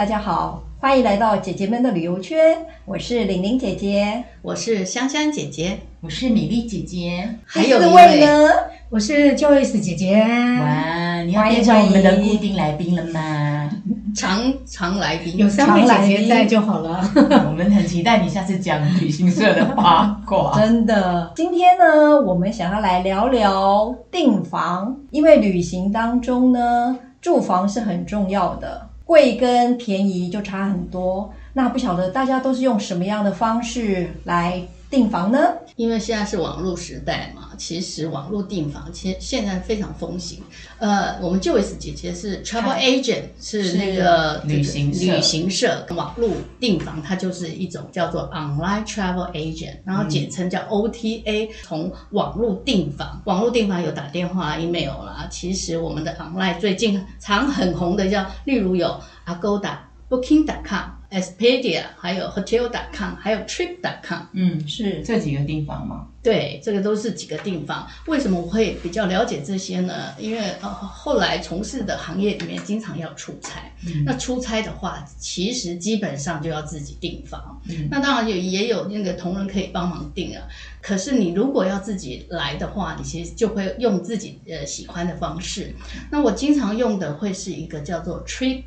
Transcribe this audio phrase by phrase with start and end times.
[0.00, 2.56] 大家好，欢迎来到姐姐们的旅游圈。
[2.86, 8.48] 我是玲玲姐姐，我是香香姐姐，我是米粒姐姐，还有一位呢，
[8.88, 10.14] 我是 Joyce 姐姐。
[10.18, 13.70] 哇，你要变成我们的固定来宾了吗？
[14.16, 17.06] 常常来宾，有三位姐姐在就好了。
[17.46, 20.56] 我们很期待你下次讲旅行社的八卦。
[20.58, 28.88] 真的，今天呢，我们想要来聊聊订房，因为旅行当中呢，住房是很重要的。
[29.10, 35.38] 贵跟便宜就差很多，那不晓得大家都是用什么样的方式来订房呢？
[35.76, 40.42] 因为现在是网络时代嘛，其实网络订房其实现在非常风行。
[40.78, 55.28] 呃，我们 Joyce 姐姐是 travel agent，是那个旅行社旅行社网络订房，它就是一种叫做 online travel agent，然后简称叫 OTA，从网络订房，网络订房有打电话、email 啦。
[55.30, 59.76] 其实我们的 online 最近常很红的叫，例如有 Agoda、
[60.08, 60.99] Booking.com。
[61.10, 66.06] Expedia，还有 Hotel.com，还有 Trip.com，嗯，是这几个地方吗？
[66.22, 67.88] 对，这个都是几个地方。
[68.06, 70.14] 为什么我会比较了解这些呢？
[70.18, 77.60] 因为呃，后来从事的行业里面经常要出差，嗯、那出差的话，其实基本上就要自己订房。
[77.68, 80.42] 嗯、那当然也也有那个同仁可以帮忙订啊。
[80.82, 85.74] 可是你如果要自己来的话，你其实就会用自己呃喜欢的方式。
[86.10, 88.62] 那我经常用的会是一个叫做 Trip。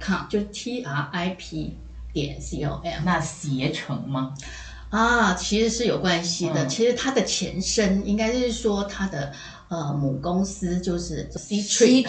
[0.00, 1.76] Com 就是 T R I P
[2.12, 4.34] 点 C O M，那携程吗？
[4.90, 6.64] 啊，其实是有关系的。
[6.64, 9.32] 嗯、其实它的前身应该是说它的
[9.68, 12.08] 呃母公司就是 Ctrip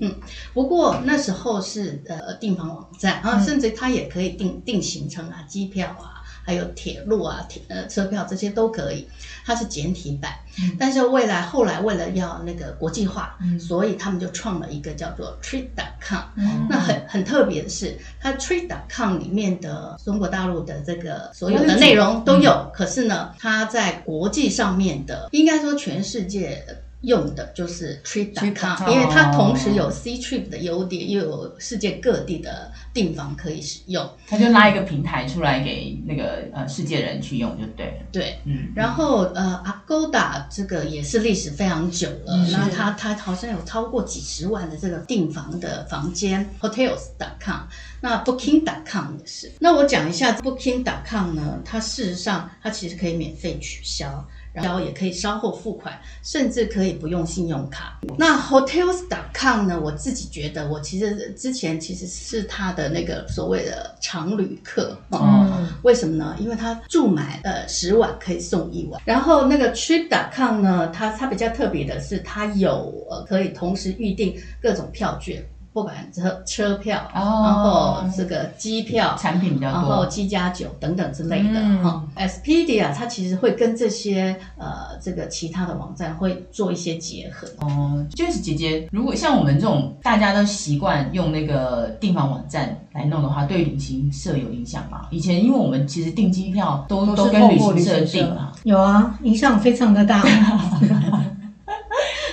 [0.00, 0.18] 嗯，
[0.54, 6.19] 不过那时候是呃订房网站啊，甚至它也可以订订行程啊、机票啊。
[6.50, 9.06] 还有铁路啊，铁呃车票这些都可以，
[9.46, 10.32] 它是简体版。
[10.60, 16.22] 嗯、但是未来后来为了要那个国际化，嗯、所以他们就创了一个叫做 Trip.com。
[16.34, 26.66] 嗯、那很很特别的是，它 Trip.com 里面的中国大陆的这个所有的内容都有，嗯、可是呢，它在国际上面的，应该说全世界。
[27.02, 34.08] 用的就是 Trip.com，因为它同时有 Ctrip 的优点，又有世界各地的订房可以使用。
[34.28, 38.06] 它就拉一个平台出来给那个呃世界人去用就对了。
[38.12, 38.68] 对，嗯。
[38.74, 47.62] 然后呃，Agoda 这个也是历史非常久了，那它它好像有超过几十万的这个订房的房间，Hotels.com，
[48.00, 49.50] 那 Booking.com 也是。
[49.58, 54.26] 那我讲一下 Booking.com 呢，它事实上它其实可以免费取消。
[54.52, 57.98] 然后也可以稍后付款，甚至可以不用信用卡。
[58.18, 59.80] 那 Hotels.com 呢？
[59.80, 64.96] 我自己觉得，我其实之前其实是他的那个所谓的常旅客。
[65.10, 66.36] 嗯，为什么呢？
[66.38, 69.00] 因为他住满呃十晚可以送一晚。
[69.04, 75.44] 然后那个 Trip.com 呢，它它比较特别的是，它有呃可以同时预定各种票券。
[75.72, 82.04] 不管车车票，然后这个机票产品比较多，然后七加九等等之类的哈。
[82.16, 87.46] Expedia 它其实会跟这些呃这个其他的网站会做一些结合。
[87.58, 95.06] 哦，就是姐姐，如果像我们这种大家都习惯用那个订房网站来弄的话，对旅行社有影响吗？
[95.10, 100.20] 以前因为我们其实订机票都都跟旅行社订嘛，有啊，影响非常的大。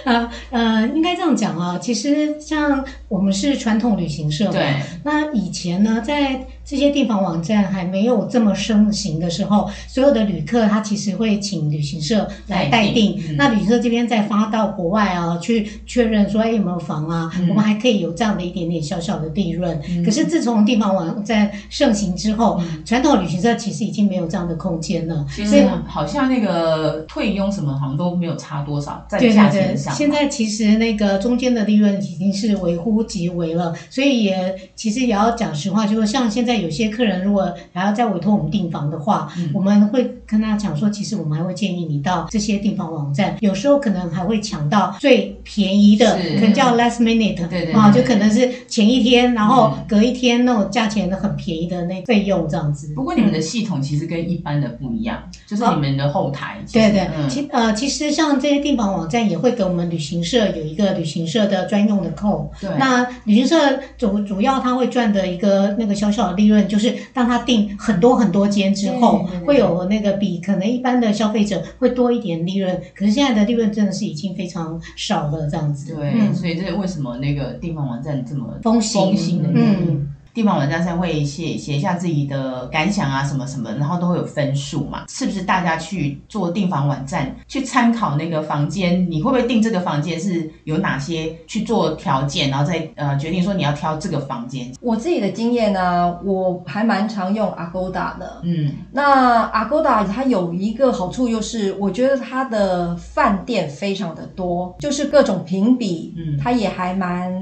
[0.08, 19.82] 呃呃，应该这样讲啊，其实像我们是传统旅行社嘛，对，那以前呢，在这些订房网站还没有这么盛行的时候，所有的旅客他其实会请旅行社来代订，嗯、那旅行社这边再发到国外啊，去确认说哎有没有房啊，嗯、我们还可以有这样的一点点小小的利润。
[19.90, 25.26] 嗯、可是自从订房网站盛行之后，嗯、传统旅行社其实已经没有这样的空间了。
[25.30, 29.96] 所以好像那个退佣什么好像都没有差多少，在价钱上。
[29.96, 36.57] 现在其实那个中间的利润已经是微乎其微了，所以也其实也要讲实话，就是像现在。
[36.62, 52.94] 有些客人如果还要再委托我们订房的话，嗯、我们会跟他讲说，其实我们还会建议你到这些订房网站，有时候可能还会抢到最便宜的，是可能叫 last minute，对对对，啊，就可能是前一天，然后隔一天那种价钱都很便宜的那费用这样子。
[52.94, 56.58] 不过你们的系统其实跟一般的不一样，嗯、就是你们的后台。
[56.72, 62.52] 对对，嗯、其呃其实像这些订房网站也会给我们旅行社有一个旅行社的专用的扣。
[62.60, 63.56] 对，那旅行社
[63.98, 66.94] 主主要他会赚的一个那个小小的利润就是。
[67.14, 72.80] 当他订很多很多间之后，会有那个比可能一般的消费者会多一点利润。
[72.96, 75.96] 可是现在的利润真的是已经非常少了，这样子。
[75.96, 79.88] 对，嗯、所以这是为什么那个地方网站这么风行风行的原因。
[79.90, 85.06] 嗯订房网站上会写写一下自己的感想啊，什么什么，然后都会有分数嘛。
[85.10, 89.10] 是不是大家去做订房网站去参考那个房间？
[89.10, 94.72] 你会不会订这个房间是有哪些去做条件，然后再呃决定说你要挑这个房间？
[94.80, 98.42] 我自己的经验呢，我还蛮常用 Agoda 的。
[98.44, 107.34] 嗯，那 Agoda 它有一个好处，就是我觉得它的饭店非常的多，就是各种评比，嗯，它也还蛮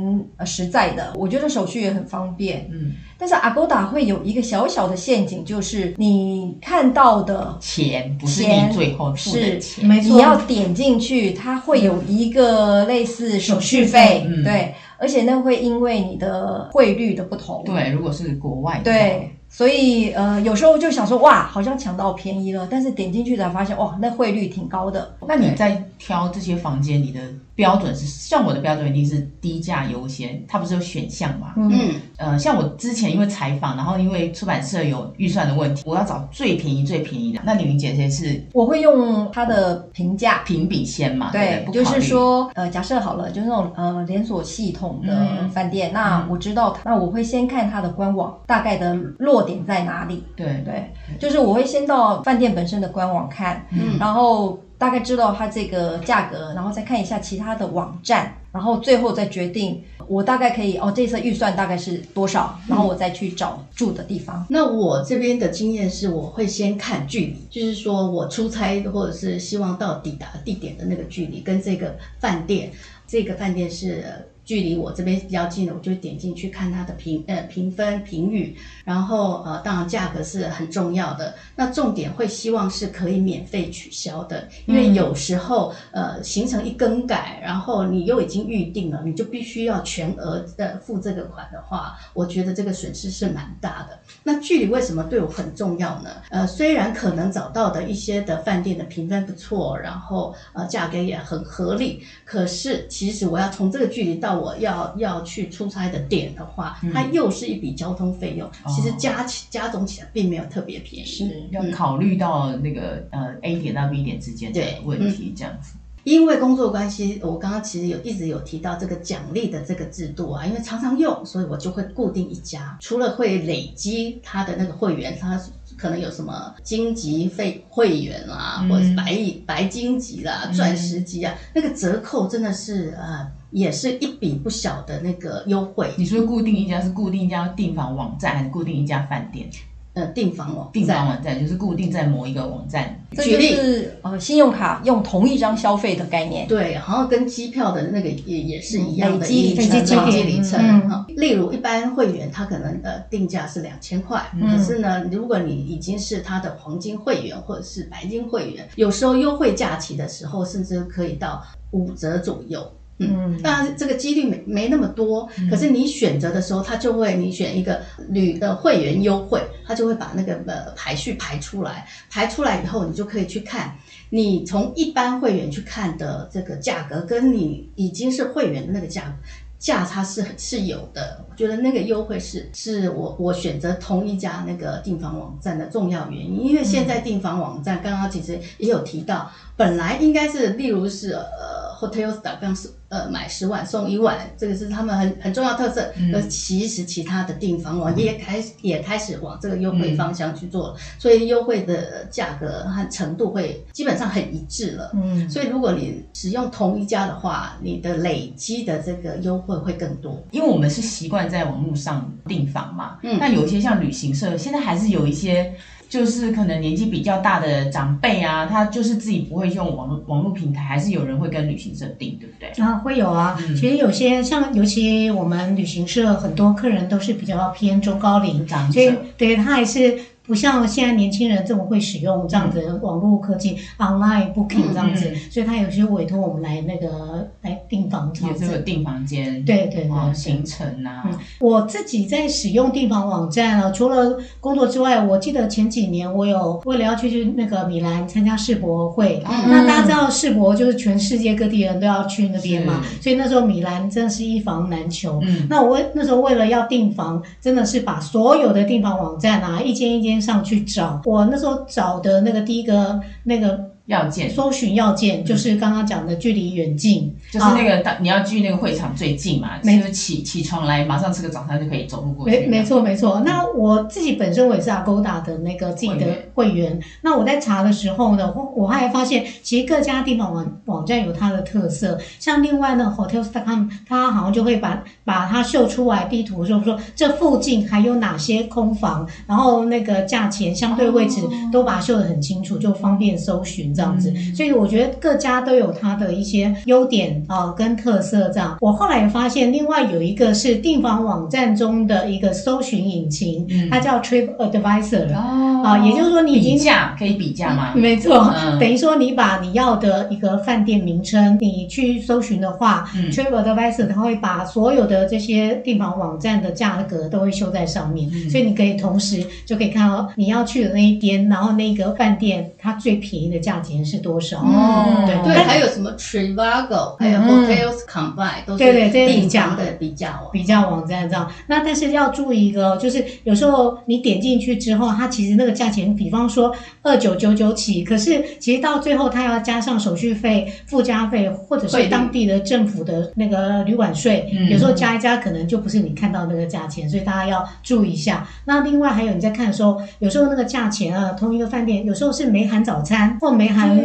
[0.45, 1.11] 实在的。
[1.15, 2.84] 我觉得手续也很方便，嗯。
[3.17, 19.31] 但是 Agoda 会有一个小小的陷阱，就是你看到的钱不是你最后付的钱，没错，你要点进去，它会有一个类似手续费，嗯、对，而且那会因为你的汇率的不同，对，如果是国外的，对。
[19.47, 25.15] 所以，呃，有时候就想说，哇，好像抢到便宜了，但是点进去才发现，哇，那汇率挺高的。
[25.25, 27.21] 那你在挑这些房间，你的
[27.55, 28.05] 标准是？
[28.05, 31.53] 像我的标准一定是低价优先，它不是有选项嘛？
[31.55, 37.39] 嗯，呃，像我之前因为采访，然后因为出版社有预算的问题，我要找最便宜最便宜的。
[37.45, 38.43] 那李玲姐姐是？
[38.51, 41.29] 我会用它的评价评比先嘛？
[41.31, 49.45] 对，对就是说，呃，假设好了，就是那种呃连锁系统的饭店，嗯、那我知道它，那我会先看它的官网大概的落。
[49.45, 50.23] 点在哪里？
[50.35, 64.45] 对对，就是我会先到饭店本身的官网看，嗯，然后大概知道它这个价格，然后再看一下其他的网站，然后最后再决定我大概可以哦，这次预算大概是多少，然后我再去找住的地方。
[64.49, 72.71] 那我这边的经验是，我会先看距离，就是说我出差或者是希望到抵达地点的那个距离，跟这个饭店，
[73.07, 74.03] 这个饭店是。
[74.45, 78.55] 距离我这边比较近的，我就点进去看它的评呃评分评语，
[78.85, 81.33] 然后呃当然价格是很重要的。
[81.55, 93.97] 那重点会希望是可以免费取消的，因为有时候呃行程一更改，然后你又已经预定了，你就必须要全额的付这个款的话，我觉得这个损失是蛮大的。
[94.23, 96.09] 那距离为什么对我很重要呢？
[96.29, 111.09] 呃，虽然可能找到的一些的饭店的评分不错，然后呃价格也很合理，可是其实我要从这个距离到我要要去出差的点的话，它又是一笔交通费用，嗯、其实加起加总起来并没有特别便宜。
[111.09, 115.73] 是要考虑到那个呃 A 点到 B 点之间的问题，这样子。
[116.03, 122.77] 因为工作关系，我刚刚其实有一直有提到这个奖励的这个制度啊，因为常常用，所以我就会固定一家。
[122.79, 125.41] 除了会累积他的那个会员，他
[125.75, 129.17] 可能有什么金级费会员啦、啊，嗯、或者是白
[129.47, 133.27] 白金级啦、啊、钻石级啊，嗯、那个折扣真的是呃。
[133.51, 135.89] 也是一笔不小的那个优惠。
[135.97, 139.49] 你说固定一家是固定一家订房网站，还是固定一家饭店？
[139.93, 143.01] 呃，订房网订房网站就是固定在某一个网站。
[143.13, 146.45] 举例，是呃，信用卡用同一张消费的概念。
[146.49, 150.59] 对，好像跟机票的那个也也是一样的，累积累积里程。
[150.59, 162.69] 嗯，例如一般会员他可能呃定价是两千块，嗯、可是呢，如果你已经是他的黄金会员或者是白金会员，有时候优惠假期的时候，甚至可以到五折左右。
[162.97, 173.75] 嗯，当然这个几率没没那么多，可是你选择的时候，它就会你选一个旅的会员优惠，它就会把那个呃排序排出来，排出来以后，你就可以去看，
[174.09, 179.15] 你从一般会员去看的这个价格，跟你已经是会员的那个价格。
[179.57, 192.69] 价差是是有的，我觉得那个优惠是是我我选择同一家那个订房网站的重要原因，因为现在订房网站刚刚其实也有提到，本来应该是例如是呃 Hotels.com 是。
[192.87, 195.81] 呃，买十晚送一晚，这个是他们很很重要特色。
[196.13, 204.91] 而、嗯、其实其他的订房网也开始、嗯、也开始往这个优惠方向去做所以优惠的价格和程度会基本上很一致了。
[204.93, 210.23] 嗯，所以如果你使用同一家的话，你的累积的这个优惠会更多。
[210.29, 215.53] 因为我们是习惯在网络上订房嘛，嗯，那有一些像旅行社，现在还是有一些。
[215.95, 222.49] 就是可能年纪比较大的长辈啊，他就是自己不会用网络网络平台，还是有人会跟旅行社订，对不对？
[222.61, 223.37] 啊，会有啊。
[223.39, 229.97] 嗯、其实有些像，尤其我们旅行社很多客人都是比较偏中高龄长者，所以对他还是。
[230.25, 241.03] 不像现在年轻人这么会使用这样子的网络科技、嗯、online booking 这样子，嗯、所以他有些委托我们来那个来订房子，也是个订房间，对对对，行程啊。
[241.05, 255.21] 嗯，我自己在使用订房网站啊，除了工作之外，我记得前几年我有为了要去去那个米兰参加世博会，嗯、那大家知道世博就是全世界各地人都要去那边嘛，所以那时候米兰真的是一房难求。
[255.23, 260.14] 嗯，那我为那时候为了要订房，真的是把所有的订房网站啊，一间一间。
[260.21, 261.01] 上去找。
[261.05, 272.31] 我那时候找的那个第一个那个要件，搜寻要件就是刚刚讲的距离远近，就是那个大你要距那个会场最近嘛，就是起起床来马上吃个早餐就可以走路过去。
[272.31, 273.21] 没没错没错。
[273.23, 293.74] 那我自己本身我也是 Agoda 的那个自己的会员，那我在查的时候呢，我我还发现其实各家地方网网站有它的特色，像另外呢 Hotels.com 它好像就会把把它秀出来地图，就是说这附近还有哪些空房，然后那个价钱相对位置都把它秀得很清楚，就方便搜寻。
[293.75, 298.29] 这样子，所以我觉得各家都有它的一些优点啊、呃，跟特色。
[298.29, 307.71] 这样，我后来也发现，另外有一个是订房网站中的一个搜寻引擎，嗯、它叫 Trip Advisor 啊、也就是说你已经比价可以比价吗？
[307.75, 323.55] 没错，嗯、等于说你把你要的一个饭店名称，你去搜寻的话、嗯、，Trip Advisor 它会把所有的这些订房网站的价格都会秀在上面，嗯、所以你可以同时就可以看到你要去的那一边，然后那个饭店它最便宜的价。
[323.65, 324.37] 钱是多少？
[324.37, 331.31] 哦，对对，还有什么 Trivago，还有 Hotels Combine，都是对对这些比价的比价网比较网站这样。
[331.47, 348.27] 那但是要注意一个，就是有时候你点进去之后，它其实那个价钱，比方说二九九九起，可是其实到最后它要加上手续费、附加费，或者是当地的政府的那个旅馆税，有时候加一加可能就不是你看到那个价钱，所以大家要注意一下。
[348.45, 353.54] 那另外还有你在看的时候，有时候那个价钱啊，同一个饭店有时候是没含早餐或没。
[353.55, 353.75] 含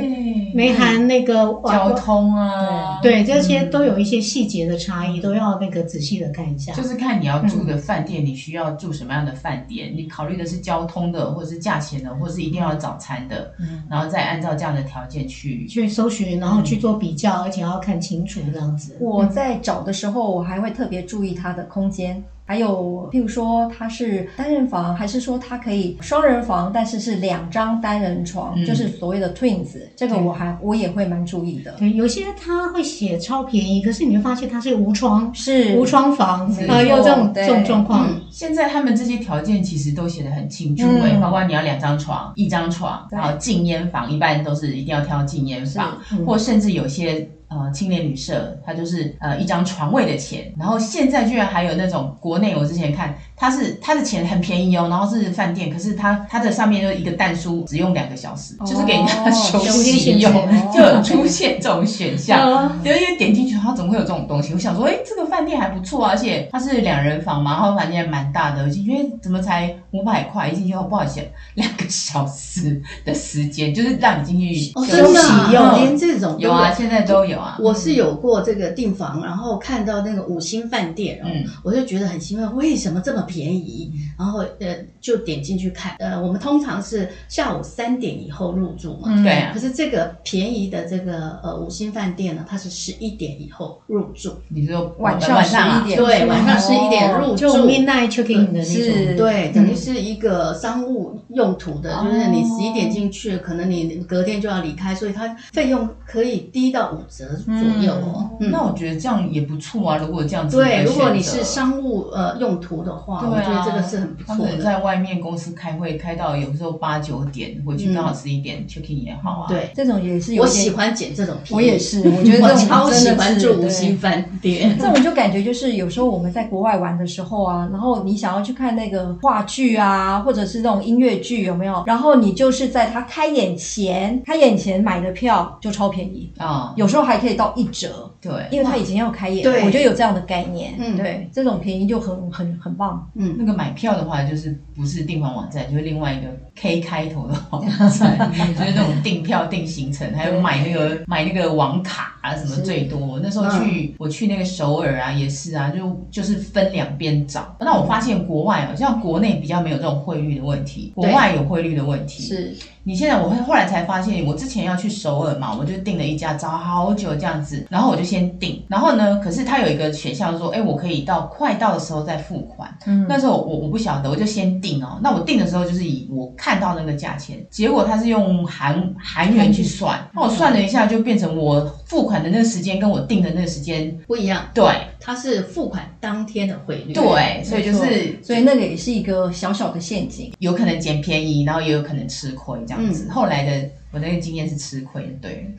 [0.52, 1.34] 没含那个
[1.64, 2.98] 交通啊？
[3.00, 6.72] 对，这些都有一些细节的差异，都要那个仔细的看一下。
[6.72, 13.52] 就是看你要住的饭店，你需要住什么样的饭店，你考虑的是交通的，或者是价钱的，或者是一定要早餐的，
[13.88, 18.96] 然后再按照这样的条件去去搜寻，然后去做比较，而且要看清楚这样子。
[19.00, 22.22] 我在找的时候，我还会特别注意它的空间。
[22.50, 31.76] 还有，譬如说它是单人房，还是说它可以双人房，但是是两张单人床，嗯、就是所谓的 twins，这个我还我也会蛮注意的。
[31.78, 35.78] 对，有些它会写超便宜，可是你会发现它是无窗，是。
[35.78, 37.46] 无窗房，啊，有这种对。
[37.46, 38.08] 这种状况。
[38.10, 47.30] 嗯、现在他们这些条件其实都写得很清楚，哎、嗯，包括你要两张床、一张床，然后禁烟房，一般都是一定要挑禁烟房，嗯、或甚至有些。
[47.50, 64.54] 呃，青年旅社，它就是呃一张床位的钱，然后现在居然还有那种国内，我之前看它是它的钱很便宜哦，然后是饭店，可是它它的上面就一个蛋书只用两个小时，哦、就是给人家 休息用，哦、就有出现这种选项，有一点点进去，它怎么会有这种东西？
[64.54, 71.20] 我想说，哎，这个饭店还不错啊，而且它是两人房嘛，然后房间还蛮大的，而且因为怎么才五百块一进去后不好意思，
[71.54, 77.39] 两个小时的时间，就是让你进去休息用，哦、连这种有啊，现在都有。
[77.58, 83.92] 我是有过这个订房，然后看到那个五星饭店，嗯，我就觉得很兴奋，为什么这么便宜？
[84.18, 85.94] 然后呃，就点进去看。
[85.98, 89.52] 呃，我们通常是下午三点以后入住嘛，对啊。
[89.52, 94.34] 可是这个便宜的这个呃五星饭店呢，它是十一点以后入住。
[94.48, 95.98] 你说晚上十一点？
[95.98, 107.29] 对，晚上十一点入住，就 midnight check-in 的那种，对，等于是一个商务用途的，就是你十一点进去，可能你隔天就要离开，所以它费用可以低到五折。
[107.36, 109.96] 左右哦，那我觉得这样也不错啊。
[109.98, 114.58] 如果这样子，对，如果你是商务呃用途的话，我觉得这个是很不错的。
[114.58, 119.46] 在外面公司开会开到有时候八九点，回去刚好十一点 check in 也好啊。
[119.48, 120.42] 对，这种也是有。
[120.42, 121.54] 我喜欢捡这种便宜。
[121.54, 124.76] 我也是，我觉得我超喜欢住五星饭店。
[124.78, 131.84] 这种就感觉就是有时候我们在国外玩的时候啊，然后你想要去看那个话剧啊，或者是那种音乐剧有没有？
[131.86, 138.10] 然后你就是在他开演前，开演前买的票就超便宜啊，有时候还可以到一折。
[138.20, 140.74] 对，因为他已经要开业了，对我觉得有这样的概念。
[140.78, 143.08] 嗯，对，这种便宜就很很很棒。
[143.14, 153.20] 嗯，那个买票的话，就是不是订房网站，就是另外一个 K 开头的网站， 就是那种订票、订行程，还有买那个买那个网卡啊什么最多。
[153.22, 157.56] 那时候去我去那个首尔啊，也是啊，就就是分两边找。
[157.60, 162.22] 那我发现国外好，像国内比较没有这种汇率的问题，国外有汇率的问题。
[162.22, 162.54] 是。
[162.82, 172.74] 你现在我会后来才发现，我之前要去首尔嘛，我就订了一家，找好久这样子，然后我就先订，然后呢，可是它有一个选项说，哎，我可以到快到的时候再付款。
[172.86, 174.98] 嗯，那时候我我不晓得，我就先订哦。
[175.02, 184.48] 那我订的时候就是以我看到那个价钱，结果他是用韩韩元去算，那我算了一下，就变成我付款的那个时间跟我定的那个时间不一样。
[184.54, 184.64] 对，
[185.00, 186.92] 它是付款当天的汇率。
[186.92, 192.60] 对，所以就是，所以那个也是一个小小的陷阱，有可能捡便宜，然后也有可能吃亏。
[192.64, 195.52] 这样子，嗯、后来的我那个经验是吃亏的，对。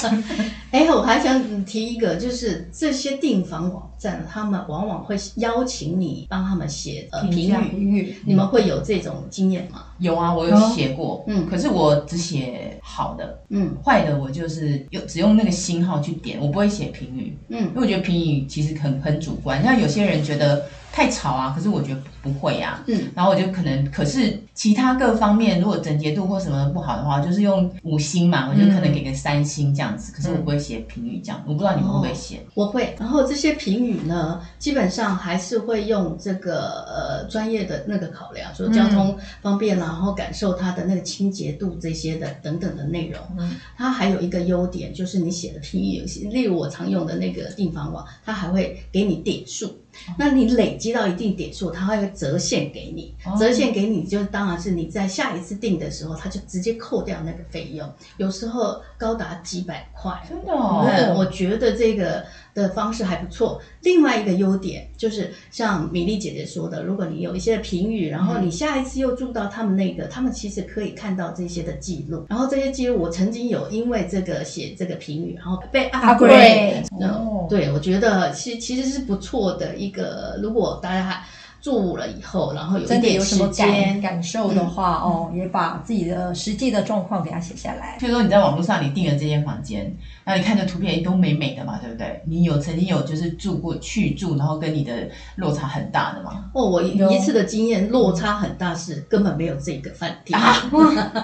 [0.70, 9.84] 哎，我还想提一个，就是这些订房网站，他们往往会邀请你帮他们写呃评语，评语，你们会有这种经验吗？
[9.98, 20.66] 有啊，我有写过，嗯，可是我只写好的，嗯，坏的我就是用只用那个星号去点，我不会写评语，嗯，因为我觉得评语其实很很主观，像有些人觉得。
[20.92, 21.52] 太吵啊！
[21.54, 22.82] 可是我觉得不会啊。
[22.86, 30.12] 嗯，然后我就可能，可是其他各方面如果整洁度或什么不好的话，就是用五星嘛，我就可能给个三星这样子。
[30.12, 32.40] 嗯、可是我不会写评语这样，我不知道你们会不会写。
[32.54, 32.94] 我会。
[32.98, 43.20] 然后这些评语呢，基本上还是会用这个呃专业的那个考量，说交通方便啦，然后感受它的那个清洁度这些的等等的内容。
[43.38, 49.72] 嗯，它还有一个优点就是你写的评语有些，例如我常用的那个订房网，它还会给你点数。
[50.18, 60.12] 那你累积到一定点数，它会折现给你，折现给你就当然是你在下一次订的时候，它就直接扣掉那个费用，有时候高达几百块。
[60.28, 63.60] 真的哦，嗯，我觉得这个的方式还不错。
[63.82, 76.84] 另外一个优点就是像米粒姐姐说的，如果你有一些评语，然后你下一次又住到他们那个，他们其实可以看到这些的记录，然后这些记录我曾经有因为这个写这个评语，然后被 upgrade。
[77.00, 79.76] 哦，对，我觉得其其实是不错的。
[79.76, 81.22] 一个，如果大家还
[81.60, 87.98] 住了以后，然后有一点有什么感感受的话，嗯、哦，也把自己的实际的状况给它写下来。
[88.00, 89.94] 譬如说你在网络上你订了这间房间，
[90.24, 92.22] 然后你看这图片都美美的嘛，对不对？
[92.26, 96.50] 你有曾经有就是住过去住，然后跟你的落差很大的吗？
[96.54, 100.38] 哦，我一次的经验落差很大，是根本没有这个饭店。
[100.40, 100.70] 啊、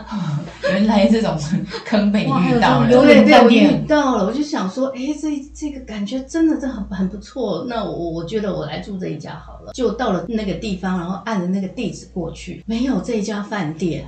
[0.71, 1.37] 原来这种
[1.85, 4.27] 坑被你遇到了，有点被我遇到了。
[4.27, 7.67] 我就想说，哎，这这个感觉真的真的很很不错。
[7.69, 10.25] 那我我觉得我来住这一家好了，就到了。
[10.29, 14.05] 那个地方，然后按着那个地址过去，没有这家饭店，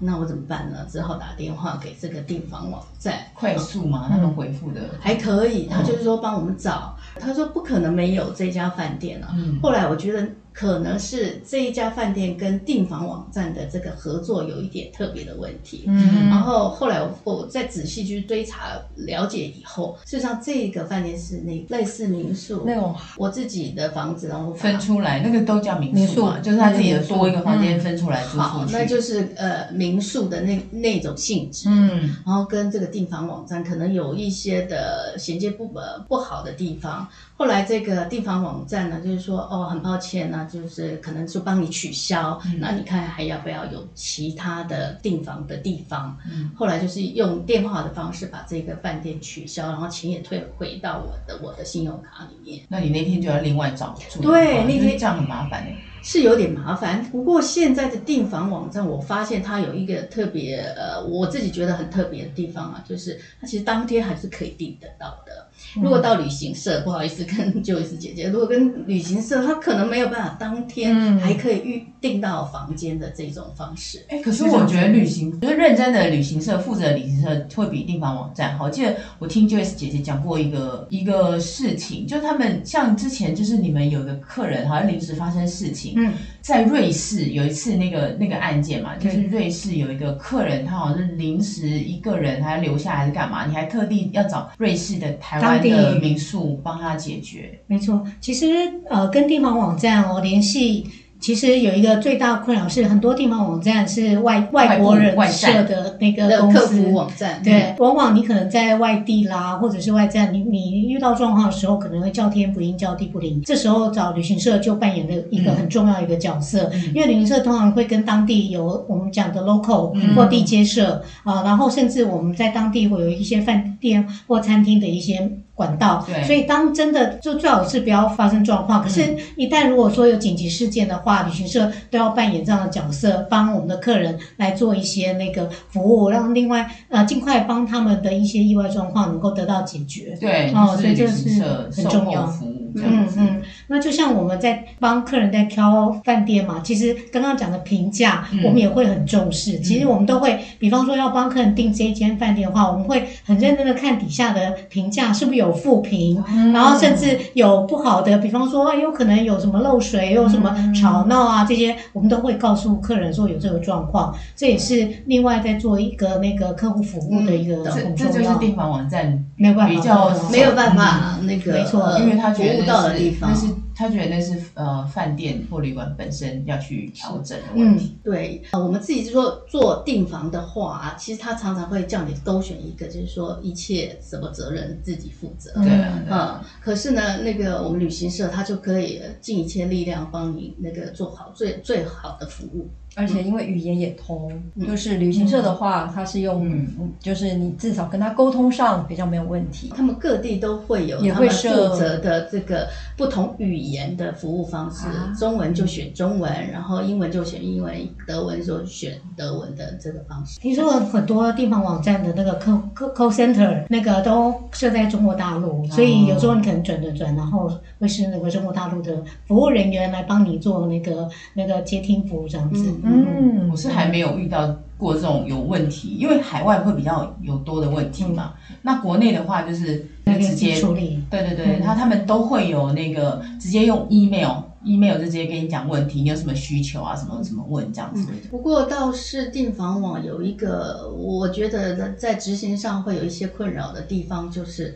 [0.00, 0.84] 那我怎么办呢？
[0.90, 9.32] 只好打电话给这个订房网站，快速嘛，他们回复的还可以，他就是说帮我们找，他说不可能没有这家饭店啊。
[9.62, 10.28] 后来我觉得。
[10.52, 37.08] 可能是这一家饭店跟订房网站的这个合作有一点特别的问题，嗯，然后后来我我再仔细去追查了解以后，事实上这个饭店是那类似民宿那种，我自己的房子然后分出来，那个都叫民宿嘛，就是他自己的多一个房间分出来住，好，那就是呃民宿的那那种性质，嗯，然后跟这个订房网站可能有一些的衔接不呃不好的地方。
[37.40, 42.38] 后来这个订房网站呢，就是说哦，很抱歉呢，就是可能就帮你取消。
[42.44, 46.14] 嗯、那你看还要不要有其他的订房的地方？
[46.30, 52.62] 嗯、后来就是用电话的方式把这个饭店取消，然后钱也退回到我的我的信用卡里面。
[52.68, 54.20] 那你那天就要另外找住？
[54.20, 55.74] 对，那天这样很麻烦哎。
[56.02, 65.46] 是有点麻烦，不过现在的订房网站，我发现它有一个特别呃，我自己觉得很特别的地方啊，就是它其实当天还是可以订得到的。
[65.74, 74.04] 如果到旅行社，不好意思跟 Joyce 姐姐，如果跟旅行社，他可能没有办法当天还可以预订到房间的这种方式。
[74.08, 78.64] 哎，可是我觉得旅行就是认真的旅行社，负责的旅行社会比订房网站好。
[78.64, 93.46] 我记得我听 Joyce 姐姐讲过一个一个事情，就他们像之前就是你们有个客人好像临时发生事情，嗯，在瑞士有一次那个那个案件嘛，就是瑞士有一个客人，他好像是临时一个人，他要留下来还是干嘛？
[93.46, 95.60] 你还特地要找瑞士的台湾。
[95.60, 98.02] 的民宿帮他解决，没错。
[98.20, 98.46] 其实
[98.88, 100.86] 呃，跟订房网站哦联系。
[101.20, 113.40] 其实有一个最大的困扰是，很多地方网站是外外国人设的那个公司客服网站，对，往往你可能在外地啦，或者是外站，你你遇到状况的时候，可能会叫天不应，叫地不灵。
[113.44, 125.30] 这时候找旅行社就扮演了一个很重要一个角色，嗯、因为旅行社通常会跟当地有我们讲的 local 或地接社啊、嗯呃，然后甚至我们在当地会有一些饭店或餐厅的一些
[125.60, 128.82] 管道，对，所以当真的就最好是不要发生状况。
[128.82, 140.16] 可是，一旦如果说有紧急事件的话，旅行社都要扮演这样的角色，帮我们的客人来做一些那个服务，让另外呃尽快帮他们的一些意外状况能够得到解决。
[140.18, 142.32] 对，哦，所以这是很重要。
[142.76, 149.58] 嗯嗯，那就像我们在帮客人在挑饭店嘛，其实刚刚讲的评价，我们也会很重视。
[149.58, 164.14] 嗯、其实我们都会，比方说要帮客人订这一间饭店的话，我们会很认真的看底下的评价是不是有负评，嗯、然后甚至有不好的，比方说有可能有什么漏水，有什么吵闹啊这些，我们都会告诉客人说有这个状况。
[164.36, 168.12] 这也是另外在做一个那个客户服务的一个很重要。
[168.12, 172.60] 这就是订房网站没有办法比较没有办法那个，没错，因为他觉得。
[172.66, 177.96] 到的地方，那是他觉得那是呃饭店或旅馆本身要去调整的问题。
[177.96, 185.50] 嗯、对，呃，我们自己就说做订房的话，其实他常常会叫你勾选一个，就是说一切什么责任自己负责。
[185.54, 192.68] 对啊，对嗯，可是呢，那个我们旅行社他就可以尽一切力量帮你那个做好最最好的服务。
[192.96, 199.72] 而且因为语言也通，嗯、就是旅行社的话，他、嗯、是用，嗯、就是你至少跟他沟通上比较没有问题。
[199.76, 207.72] 他们各地都会有他们负责的这个不同语言的服务方式，啊、中文就选中文，然后英文就选英文，
[208.06, 210.40] 德文就选德文的这个方式。
[210.40, 222.79] 听说很多地方网站的那个 call call call center 那个都设在中国大陆，所以有时候你可能转转转，然后会是那个中国大陆的服务人员来帮你做那个那个接听服务这样子。
[222.84, 223.06] 嗯。
[223.20, 228.34] 嗯，我是还没有遇到过这种有问题，因为海外会比较有多的问题嘛。
[228.48, 238.06] 嗯、那国内的话就是直接处理，对对对，他、嗯、他们都会有那个直接用 email，email 就直接跟你讲问题，你有什么需求啊，什么什么问这样子。
[238.30, 244.74] 不过倒是订房网有一个，我觉得在执行上会有一些困扰的地方，就是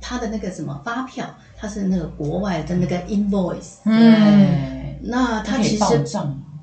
[0.00, 1.26] 他的那个什么发票，
[1.56, 5.84] 它是那个国外的那个 invoice，嗯，那他其实。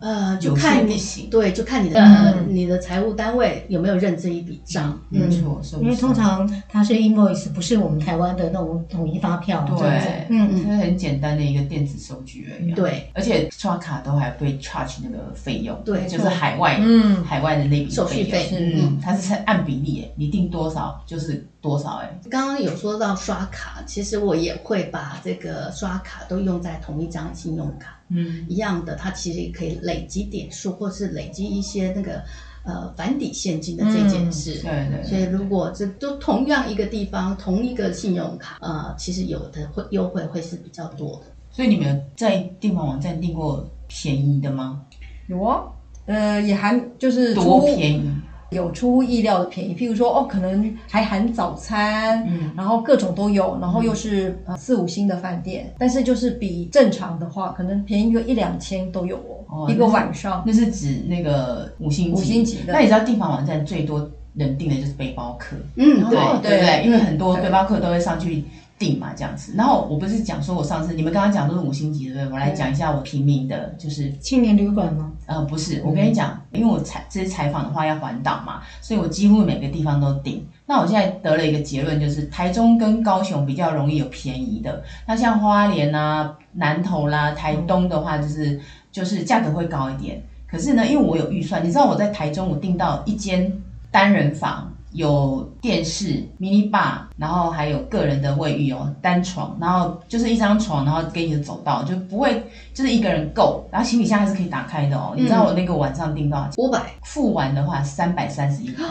[0.02, 5.00] 呃，就看你行对，就看你的、嗯、你的财务单位有没有认这一笔账。
[5.10, 9.64] 没错，因为通常它是 invoice，不是我们台湾的那种统一发票。
[9.78, 12.74] 对，嗯嗯，它很简单的一个电子收据而已。
[12.74, 15.80] 对，而且刷卡都还会 charge 那个费用。
[15.86, 18.50] 对，就是海外，嗯，海外的那笔手续费。
[18.52, 21.98] 嗯，它是按比例，你定多少就是多少。
[21.98, 27.98] 哎，刚刚有说到刷卡，其实我也会把这个刷卡都用在同一张信用卡。
[28.12, 32.22] 嗯，一样的，它其实也可以累积点数，或是累积一些那个
[32.64, 34.62] 呃返抵现金的这件事。
[34.66, 35.04] 嗯、对对。
[35.04, 41.32] 所以如果这都同样一个地方，同一个信用卡，呃，其实有的会优惠会是比较多的。
[41.50, 44.82] 所以你们在订房网站订过便宜的吗？
[45.28, 45.64] 有啊，
[46.06, 48.12] 呃，也还就是多便宜。
[48.52, 59.16] 有出乎意料的便宜，譬如说哦，可能还含早餐，嗯，然后各种都有，然后又是呃四五星的饭店，但是就是比正常的话，可能便宜个一两千都有
[59.48, 60.44] 哦，哦一个晚上。
[60.46, 62.74] 那是指那个五星级，五星级的。
[62.74, 66.84] 那你知道订房网站最多人订的就是背包客，嗯，对对不对？
[66.84, 68.44] 因为很多背包客都会上去。
[68.82, 72.34] 定嘛这样子，然后我不是讲说我上次你们刚刚讲都是五星级对不对？
[72.34, 75.12] 我来讲一下我平民的，就是青年旅馆吗？
[75.28, 80.44] 呃，不是，我跟你讲，因为我采这次采访的话要环岛嘛，所以我几乎每个地方都订。
[80.66, 84.84] 那我现在得了一个结论，就是台中跟高雄比较容易有便宜的。
[85.06, 88.60] 那像花莲啊、南投啦、台东的话，就是
[88.92, 90.20] 就是价格会高一点。
[90.48, 93.54] 可是呢，因为我有预算，你知道我在台中我订到一间
[93.92, 94.71] 单人房。
[94.92, 105.14] 有电视、mini bar，然后还有个人的卫浴哦，单床，然后就是一张床，然后给你的走道就不会，就是一个人够，然后行李箱还是可以打开的哦。
[105.16, 106.54] 嗯、你知道我那个晚上订多少钱？
[106.58, 108.86] 五百，付完的话三百三十一块。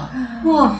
[0.50, 0.76] 哇！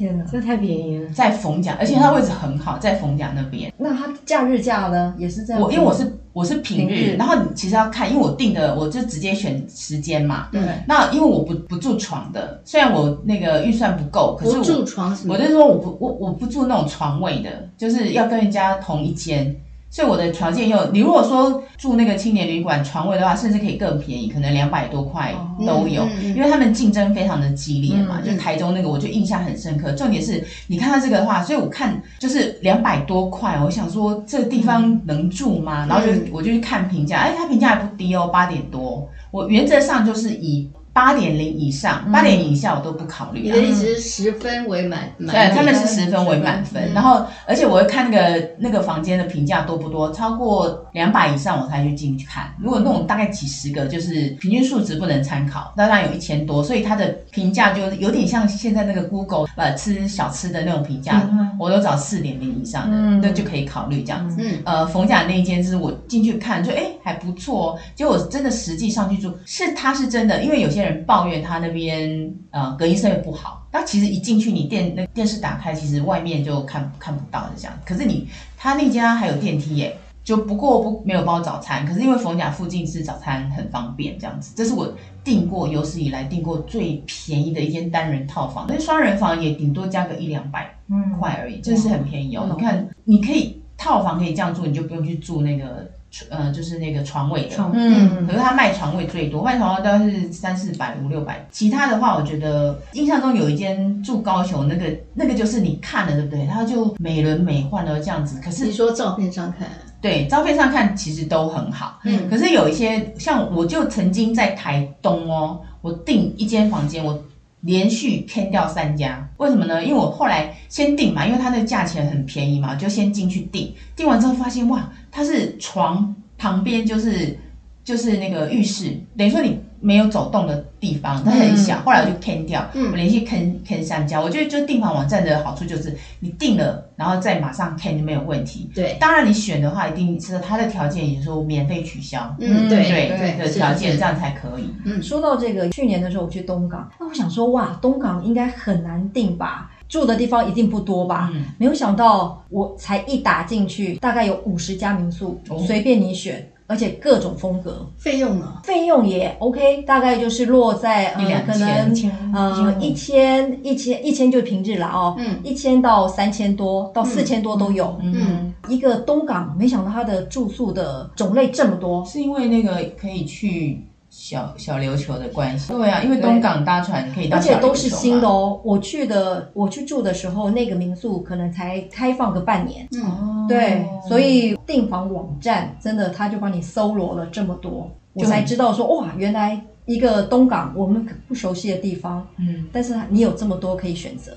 [0.00, 3.70] 天哪，这太便宜了，在逢甲，而且它位置很好，在逢甲那边。
[3.76, 5.60] 那它假日价呢，也是这样。
[5.60, 10.48] 我因为我是我是平日，平日然后你其实要看，因为我定的我就直接选时间嘛。
[10.50, 10.62] 对。
[10.88, 15.34] 那因为我不不住床的，虽然我那个预算不够，可是我住床什么？
[15.34, 19.54] 我就是说我不我我不住那种床位的，就是要跟人家同一间。
[19.90, 25.34] 所以我的条件又，你如果说住那个青年旅馆床位的话，甚至可以更便宜，可能两百多块
[25.66, 28.20] 都有，因为他们竞争非常的激烈嘛。
[28.22, 29.90] 嗯、就台中那个，我就印象很深刻。
[29.92, 35.86] 重点是你看到这个的话，所以我看就是两百多块，我想说这地方能住吗？
[35.86, 39.08] 嗯、然后就我就去看评价，哎，他评价还不低哦，八点多。
[39.32, 40.70] 我原则上就是以。
[40.92, 43.42] 八点零以上，八点以下我都不考虑。
[43.42, 45.08] 你的意思是十分为满？
[45.18, 46.92] 对，他们是十分为满分。
[46.92, 52.52] 然后，而且我会看那个那个房间的评价多不多，超过两百以上我才去进去看。
[52.58, 62.96] 如果那种大概几十个，就是平均数值不能参考，当然有一千多，所以它的评价就有点像现在那个 Google 呃吃小吃的那种评价，我都找四点零以上的，
[63.28, 64.38] 那就可以考虑这样子。
[64.40, 70.79] 嗯，呃，冯甲那一间就是我进去看就哎还不错，哦结果我真的实际上去住，是它是真的，因为有些。
[70.82, 77.72] 人抱怨他那边呃隔音设备不好，那其实一进去你电那电视打开，其实外面就看看不到的这样。
[77.84, 81.86] 可是你他那家还有电梯耶，就不过不没有包早餐。
[81.86, 88.66] 可是因为逢甲附近吃早餐很方便这样子，这是我订过有史以来订过最便宜的一间单人套房。
[88.68, 90.74] 那双人房也顶多加个一两百
[91.18, 92.48] 块而已，真、是很便宜哦。
[92.56, 95.90] 你看你可以套房可以这样住，你就不用去住那个。
[96.28, 101.46] 呃，就是那个床位的，嗯，可是他卖床位最多，卖床位大概是三四百、五六百。
[101.52, 106.44] 其他的话，我觉得印象中有一间住高雄，那个那个就是你看了对不对？
[106.46, 108.40] 他就美轮美奂的这样子。
[108.44, 109.68] 可是你说照片上看，
[110.02, 112.00] 对，照片上看其实都很好。
[112.02, 117.16] 嗯，可是有一些像我就曾经在台东哦，我订一间房间，我
[117.60, 119.82] 连续 can 掉三家，为什么呢？
[119.82, 127.36] 因为我后来先订嘛，因为它那价钱很便宜嘛，就先进去订，订完之后发现哇，它是床旁边就是
[127.84, 129.56] 就是那个浴室，等于说你。
[129.80, 131.76] 没有走动的地方，它很小。
[131.78, 134.20] 嗯、后来我就 can 掉，嗯、我连续 can can 三家。
[134.20, 138.70] 我觉得就订房网站的好处就是，你订了，然后再马上 can 就没有问题。
[138.74, 142.34] 对，当然你选的话，一定是它的条件，也就是说免费取消。
[142.38, 144.68] 嗯，对对对的条件，这样才可以。
[144.84, 149.70] 嗯，说到这个，去年的时候我去东港，那我想说，哇，东港应该很难订吧？
[149.88, 151.30] 住的地方一定不多吧？
[151.32, 156.48] 嗯，没有想到，我才一打进去，大概有五十家民宿，哦、随便你选。
[156.70, 158.60] 而且各种风格，费用呢？
[158.62, 161.92] 费用也 OK，大概就是落在呃，可能
[162.32, 173.84] 呃一千一千一千就平日了哦，嗯，一千到三千多到四千多都有，嗯，一个东港，没想到它的住宿的种类这么多，是因为那个可以去。
[174.10, 178.60] 小小琉球的关系，对啊，因为东港搭船可以到小琉球，而且都是新的哦。
[178.64, 182.88] 我去的，我去住的时候，那个民宿可能才开放个半年。
[182.92, 194.32] 嗯，对，所以订房网站真的，他就帮你搜罗了这么多，我才知道说哇，原来一个东港我们不熟悉的地方，嗯，但是你有这么多可以选择。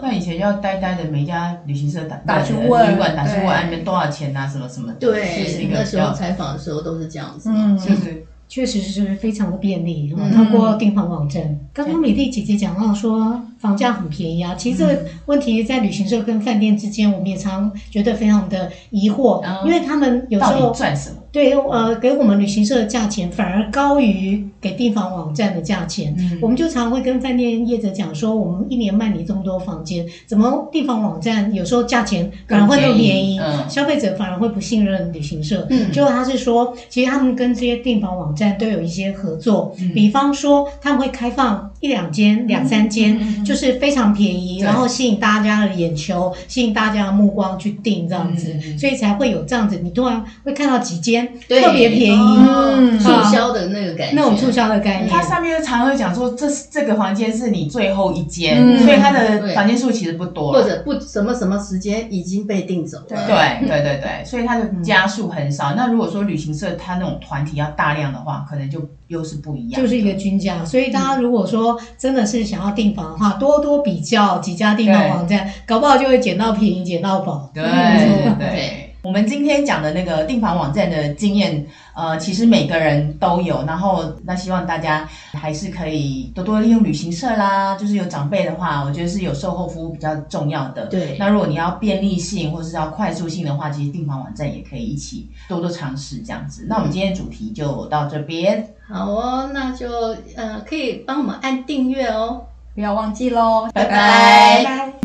[0.00, 4.98] 那以前要呆呆的每家旅行社打打去问旅馆打去问，那边多少钱啊，什么什么的。
[5.00, 8.24] 对，那时候采访的时候都是这样子，嗯，就是。
[8.48, 11.58] 确实是非常的便利，嗯，通过订房网站。
[11.72, 21.16] 刚刚美丽姐姐讲到说房价很便宜啊，其实这个问题在旅行社跟饭店之间，我们也常觉得非常的疑惑，因为他们有时候赚什么？
[21.36, 26.16] 对，呃，给我们旅行社的价钱反而高于给订房网站的价钱。
[26.18, 33.38] 嗯，我们就常会跟饭店业者讲说，我们一年卖你这么多房间，怎么订房网站有时候价钱反而会更便宜？
[33.38, 35.66] 嗯，消费者反而会不信任旅行社。
[35.68, 49.78] 嗯，就他是说，其实他们跟这些订房网站都有一些合作，嗯，比方说他们会开放一两间、两三间，嗯，就是非常便宜，嗯，然后吸引大家的眼球，吸引大家的目光去订这样子，嗯，所以才会有这样子。
[49.84, 51.25] 你突然会看到几间。
[51.48, 55.08] 对特别便宜，嗯，促销的那个感觉，那种促销的概念。
[55.08, 63.04] 它上面常会讲说，这是这个房间是你最后一间，嗯、所以它的房间数其实不多，或者不什么什么时间已经被订走了。
[63.08, 65.72] 对对对对对，所以它的家数很少。
[65.72, 70.64] 嗯、那如果说旅行社它那种团体要大量的话，可能就又是不一样，就是一个均价。
[70.64, 77.50] 所以大家如果说真的是想要订房的话，多多比较几家订房网站，搞不好就会捡到便宜，捡到宝。
[77.54, 78.46] 对对对。
[78.48, 81.64] 对我们今天讲的那个订房网站的经验，
[81.94, 83.64] 呃，其实每个人都有。
[83.64, 87.76] 然后，那希望大家还是可以多多利用旅行社啦。
[87.76, 90.86] 就是有长辈的话，我觉得是有售后服务比较重要的。
[90.86, 91.16] 对。
[91.20, 96.66] 那如果你要便利性或是要快速性的话，其实订房网站也可以一起多多尝试这样子。
[96.68, 98.68] 那我们今天主题就到这边。
[98.88, 99.88] 好哦，那就
[100.34, 103.68] 呃可以帮我们按订阅哦，不要忘记喽。
[103.72, 104.64] 拜拜。
[104.64, 104.85] 拜拜。